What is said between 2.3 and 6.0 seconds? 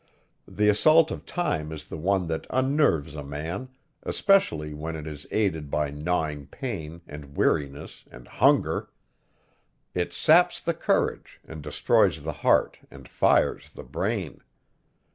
unnerves a man, especially when it is aided by